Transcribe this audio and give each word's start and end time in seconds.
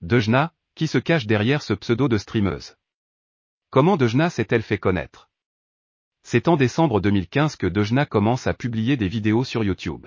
Dejna, 0.00 0.54
qui 0.76 0.86
se 0.86 0.98
cache 0.98 1.26
derrière 1.26 1.60
ce 1.60 1.74
pseudo 1.74 2.06
de 2.06 2.18
streameuse. 2.18 2.76
Comment 3.70 3.96
Dejna 3.96 4.30
s'est-elle 4.30 4.62
fait 4.62 4.78
connaître? 4.78 5.28
C'est 6.22 6.46
en 6.46 6.56
décembre 6.56 7.00
2015 7.00 7.56
que 7.56 7.66
Dejna 7.66 8.06
commence 8.06 8.46
à 8.46 8.54
publier 8.54 8.96
des 8.96 9.08
vidéos 9.08 9.42
sur 9.42 9.64
YouTube. 9.64 10.06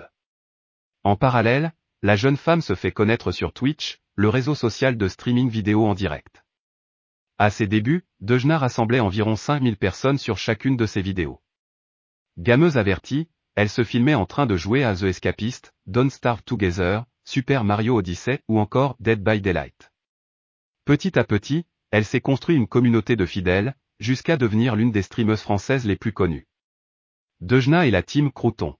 En 1.04 1.16
parallèle, 1.16 1.74
la 2.00 2.16
jeune 2.16 2.38
femme 2.38 2.62
se 2.62 2.74
fait 2.74 2.90
connaître 2.90 3.32
sur 3.32 3.52
Twitch, 3.52 4.00
le 4.14 4.30
réseau 4.30 4.54
social 4.54 4.96
de 4.96 5.08
streaming 5.08 5.50
vidéo 5.50 5.86
en 5.86 5.92
direct. 5.92 6.42
À 7.36 7.50
ses 7.50 7.66
débuts, 7.66 8.06
Dejna 8.20 8.56
rassemblait 8.56 9.00
environ 9.00 9.36
5000 9.36 9.76
personnes 9.76 10.18
sur 10.18 10.38
chacune 10.38 10.78
de 10.78 10.86
ses 10.86 11.02
vidéos. 11.02 11.42
Gameuse 12.38 12.78
avertie, 12.78 13.28
elle 13.56 13.68
se 13.68 13.84
filmait 13.84 14.14
en 14.14 14.24
train 14.24 14.46
de 14.46 14.56
jouer 14.56 14.84
à 14.84 14.96
The 14.96 15.02
Escapist, 15.02 15.74
Don't 15.84 16.08
Starve 16.08 16.42
Together, 16.44 17.04
Super 17.32 17.64
Mario 17.64 17.96
Odyssey 17.96 18.42
ou 18.46 18.58
encore 18.58 18.94
Dead 19.00 19.24
by 19.24 19.40
Daylight. 19.40 19.90
Petit 20.84 21.18
à 21.18 21.24
petit, 21.24 21.64
elle 21.90 22.04
s'est 22.04 22.20
construit 22.20 22.56
une 22.56 22.66
communauté 22.66 23.16
de 23.16 23.24
fidèles, 23.24 23.74
jusqu'à 24.00 24.36
devenir 24.36 24.76
l'une 24.76 24.92
des 24.92 25.00
streameuses 25.00 25.40
françaises 25.40 25.86
les 25.86 25.96
plus 25.96 26.12
connues. 26.12 26.46
Dejna 27.40 27.86
et 27.86 27.90
la 27.90 28.02
team 28.02 28.30
Crouton. 28.30 28.76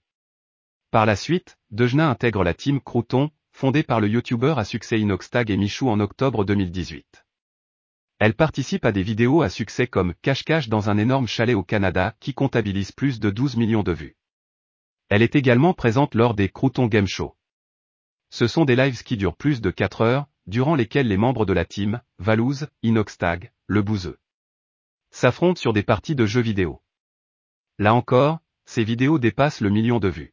Par 0.90 1.06
la 1.06 1.16
suite, 1.16 1.56
Dejna 1.70 2.10
intègre 2.10 2.44
la 2.44 2.52
team 2.52 2.82
Crouton, 2.82 3.30
fondée 3.52 3.82
par 3.82 4.00
le 4.00 4.08
youtubeur 4.08 4.58
à 4.58 4.66
succès 4.66 5.00
Inoxtag 5.00 5.50
et 5.50 5.56
Michou 5.56 5.88
en 5.88 5.98
octobre 5.98 6.44
2018. 6.44 7.24
Elle 8.18 8.34
participe 8.34 8.84
à 8.84 8.92
des 8.92 9.02
vidéos 9.02 9.40
à 9.40 9.48
succès 9.48 9.86
comme 9.86 10.12
Cache-Cache 10.20 10.68
dans 10.68 10.90
un 10.90 10.98
énorme 10.98 11.26
chalet 11.26 11.56
au 11.56 11.62
Canada 11.62 12.14
qui 12.20 12.34
comptabilise 12.34 12.92
plus 12.92 13.18
de 13.18 13.30
12 13.30 13.56
millions 13.56 13.82
de 13.82 13.92
vues. 13.92 14.18
Elle 15.08 15.22
est 15.22 15.36
également 15.36 15.72
présente 15.72 16.14
lors 16.14 16.34
des 16.34 16.50
Crouton 16.50 16.86
Game 16.86 17.06
Show. 17.06 17.34
Ce 18.32 18.46
sont 18.46 18.64
des 18.64 18.76
lives 18.76 19.02
qui 19.02 19.18
durent 19.18 19.36
plus 19.36 19.60
de 19.60 19.70
4 19.70 20.00
heures, 20.00 20.26
durant 20.46 20.74
lesquels 20.74 21.06
les 21.06 21.18
membres 21.18 21.44
de 21.44 21.52
la 21.52 21.66
team, 21.66 22.00
Valouz, 22.18 22.66
Inoxtag, 22.82 23.52
Le 23.66 23.82
Bouzeux, 23.82 24.18
s'affrontent 25.10 25.60
sur 25.60 25.74
des 25.74 25.82
parties 25.82 26.14
de 26.14 26.24
jeux 26.24 26.40
vidéo. 26.40 26.80
Là 27.78 27.92
encore, 27.92 28.38
ces 28.64 28.84
vidéos 28.84 29.18
dépassent 29.18 29.60
le 29.60 29.68
million 29.68 29.98
de 29.98 30.08
vues. 30.08 30.32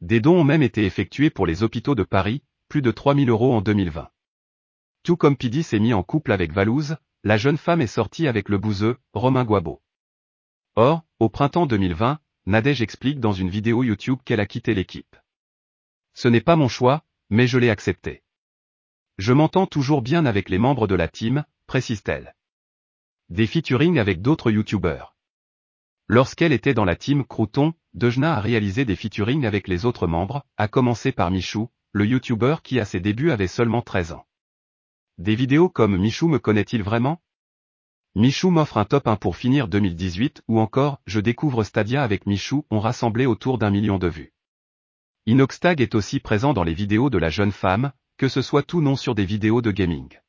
Des 0.00 0.18
dons 0.18 0.40
ont 0.40 0.44
même 0.44 0.64
été 0.64 0.84
effectués 0.84 1.30
pour 1.30 1.46
les 1.46 1.62
hôpitaux 1.62 1.94
de 1.94 2.02
Paris, 2.02 2.42
plus 2.68 2.82
de 2.82 2.90
3000 2.90 3.30
euros 3.30 3.54
en 3.54 3.60
2020. 3.60 4.10
Tout 5.04 5.16
comme 5.16 5.36
Pidi 5.36 5.62
s'est 5.62 5.78
mis 5.78 5.94
en 5.94 6.02
couple 6.02 6.32
avec 6.32 6.52
Valouz, 6.52 6.96
la 7.22 7.36
jeune 7.36 7.56
femme 7.56 7.82
est 7.82 7.86
sortie 7.86 8.26
avec 8.26 8.48
le 8.48 8.58
bouseux, 8.58 8.98
Romain 9.12 9.44
Guabo. 9.44 9.80
Or, 10.74 11.04
au 11.20 11.28
printemps 11.28 11.66
2020, 11.66 12.18
Nadège 12.46 12.82
explique 12.82 13.20
dans 13.20 13.32
une 13.32 13.48
vidéo 13.48 13.84
YouTube 13.84 14.18
qu'elle 14.24 14.40
a 14.40 14.46
quitté 14.46 14.74
l'équipe. 14.74 15.14
Ce 16.16 16.28
n'est 16.28 16.40
pas 16.40 16.56
mon 16.56 16.66
choix, 16.66 17.04
mais 17.28 17.46
je 17.46 17.58
l'ai 17.58 17.68
accepté. 17.68 18.22
Je 19.18 19.34
m'entends 19.34 19.66
toujours 19.66 20.00
bien 20.00 20.24
avec 20.24 20.48
les 20.48 20.56
membres 20.56 20.86
de 20.86 20.94
la 20.94 21.08
team, 21.08 21.44
précise-t-elle. 21.66 22.34
Des 23.28 23.46
featuring 23.46 23.98
avec 23.98 24.22
d'autres 24.22 24.50
YouTubeurs. 24.50 25.14
Lorsqu'elle 26.06 26.52
était 26.52 26.72
dans 26.72 26.86
la 26.86 26.96
team 26.96 27.22
Crouton, 27.26 27.74
Dejna 27.92 28.34
a 28.34 28.40
réalisé 28.40 28.86
des 28.86 28.96
featuring 28.96 29.44
avec 29.44 29.68
les 29.68 29.84
autres 29.84 30.06
membres, 30.06 30.42
à 30.56 30.68
commencer 30.68 31.12
par 31.12 31.30
Michou, 31.30 31.68
le 31.92 32.06
YouTuber 32.06 32.56
qui 32.64 32.80
à 32.80 32.86
ses 32.86 33.00
débuts 33.00 33.30
avait 33.30 33.46
seulement 33.46 33.82
13 33.82 34.12
ans. 34.12 34.26
Des 35.18 35.34
vidéos 35.34 35.68
comme 35.68 35.98
Michou 35.98 36.28
me 36.28 36.38
connaît-il 36.38 36.82
vraiment? 36.82 37.20
Michou 38.14 38.48
m'offre 38.48 38.78
un 38.78 38.86
top 38.86 39.06
1 39.06 39.16
pour 39.16 39.36
finir 39.36 39.68
2018 39.68 40.44
ou 40.48 40.60
encore 40.60 40.98
Je 41.04 41.20
découvre 41.20 41.62
Stadia 41.62 42.02
avec 42.02 42.24
Michou 42.24 42.64
ont 42.70 42.80
rassemblé 42.80 43.26
autour 43.26 43.58
d'un 43.58 43.70
million 43.70 43.98
de 43.98 44.08
vues. 44.08 44.32
Inoxtag 45.28 45.80
est 45.80 45.96
aussi 45.96 46.20
présent 46.20 46.52
dans 46.52 46.62
les 46.62 46.72
vidéos 46.72 47.10
de 47.10 47.18
la 47.18 47.30
jeune 47.30 47.50
femme, 47.50 47.92
que 48.16 48.28
ce 48.28 48.42
soit 48.42 48.62
tout 48.62 48.80
non 48.80 48.94
sur 48.94 49.16
des 49.16 49.24
vidéos 49.24 49.60
de 49.60 49.72
gaming. 49.72 50.20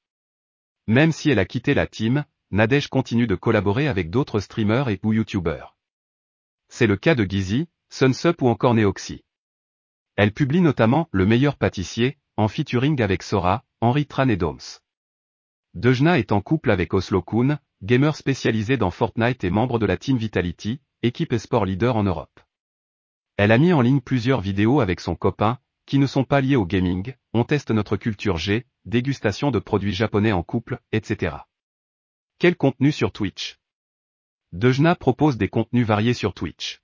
Même 0.87 1.11
si 1.11 1.29
elle 1.29 1.37
a 1.37 1.45
quitté 1.45 1.75
la 1.75 1.85
team, 1.85 2.25
Nadège 2.49 2.87
continue 2.87 3.27
de 3.27 3.35
collaborer 3.35 3.87
avec 3.87 4.09
d'autres 4.09 4.39
streamers 4.39 4.89
et 4.89 4.99
ou 5.03 5.13
youtubeurs. 5.13 5.77
C'est 6.69 6.87
le 6.87 6.97
cas 6.97 7.13
de 7.13 7.25
Gizzy, 7.25 7.67
Sunsup 7.91 8.41
ou 8.41 8.47
encore 8.47 8.73
Neoxy. 8.73 9.23
Elle 10.15 10.33
publie 10.33 10.61
notamment 10.61 11.09
Le 11.11 11.27
meilleur 11.27 11.57
pâtissier, 11.57 12.17
en 12.35 12.47
featuring 12.47 12.99
avec 12.99 13.21
Sora, 13.21 13.63
Henri 13.81 14.07
Tran 14.07 14.29
et 14.29 14.35
Doms. 14.35 14.79
Dejna 15.75 16.17
est 16.17 16.31
en 16.31 16.41
couple 16.41 16.71
avec 16.71 16.95
Oslo 16.95 17.21
Kuhn, 17.21 17.59
gamer 17.83 18.15
spécialisé 18.15 18.77
dans 18.77 18.89
Fortnite 18.89 19.43
et 19.43 19.51
membre 19.51 19.77
de 19.77 19.85
la 19.85 19.97
Team 19.97 20.17
Vitality, 20.17 20.81
équipe 21.03 21.33
esport 21.33 21.65
leader 21.65 21.97
en 21.97 22.03
Europe. 22.03 22.39
Elle 23.37 23.51
a 23.51 23.59
mis 23.59 23.71
en 23.71 23.81
ligne 23.81 24.01
plusieurs 24.01 24.41
vidéos 24.41 24.79
avec 24.79 24.99
son 24.99 25.15
copain, 25.15 25.59
qui 25.85 25.99
ne 25.99 26.07
sont 26.07 26.23
pas 26.23 26.41
liés 26.41 26.55
au 26.55 26.65
gaming, 26.65 27.13
on 27.33 27.43
teste 27.43 27.69
notre 27.69 27.95
culture 27.95 28.37
G, 28.37 28.65
dégustation 28.85 29.51
de 29.51 29.59
produits 29.59 29.93
japonais 29.93 30.31
en 30.31 30.41
couple, 30.41 30.79
etc. 30.91 31.37
Quel 32.39 32.55
contenu 32.55 32.91
sur 32.91 33.11
Twitch? 33.11 33.59
Dejna 34.53 34.95
propose 34.95 35.37
des 35.37 35.49
contenus 35.49 35.85
variés 35.85 36.15
sur 36.15 36.33
Twitch. 36.33 36.81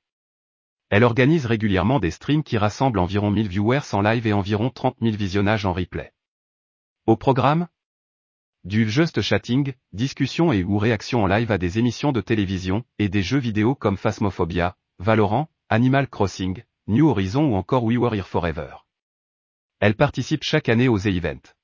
Elle 0.89 1.03
organise 1.03 1.47
régulièrement 1.47 1.99
des 1.99 2.11
streams 2.11 2.43
qui 2.43 2.59
rassemblent 2.59 2.99
environ 2.99 3.31
1000 3.31 3.47
viewers 3.47 3.93
en 3.93 4.01
live 4.01 4.27
et 4.27 4.33
environ 4.33 4.69
30 4.69 4.97
000 5.01 5.15
visionnages 5.15 5.65
en 5.65 5.73
replay. 5.73 6.13
Au 7.07 7.17
programme, 7.17 7.67
du 8.63 8.87
just 8.87 9.21
chatting, 9.21 9.73
discussion 9.91 10.53
et 10.53 10.63
ou 10.63 10.77
réaction 10.77 11.23
en 11.23 11.27
live 11.27 11.51
à 11.51 11.57
des 11.57 11.79
émissions 11.79 12.11
de 12.11 12.21
télévision, 12.21 12.85
et 12.99 13.09
des 13.09 13.23
jeux 13.23 13.39
vidéo 13.39 13.73
comme 13.73 13.97
Phasmophobia, 13.97 14.77
Valorant, 14.99 15.49
Animal 15.75 16.07
Crossing, 16.07 16.61
New 16.85 17.09
Horizon 17.09 17.45
ou 17.45 17.55
encore 17.55 17.83
We 17.83 17.97
Were 17.97 18.27
Forever. 18.27 18.75
Elle 19.79 19.95
participe 19.95 20.43
chaque 20.43 20.69
année 20.69 20.87
aux 20.87 20.99
e-events. 20.99 21.55